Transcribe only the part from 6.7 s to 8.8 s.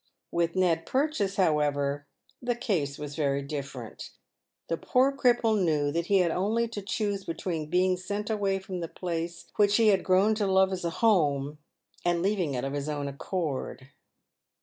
choose between being sent away from